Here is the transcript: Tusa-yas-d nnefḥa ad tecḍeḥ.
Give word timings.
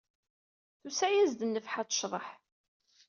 Tusa-yas-d 0.81 1.41
nnefḥa 1.43 1.79
ad 1.81 1.87
tecḍeḥ. 1.89 2.27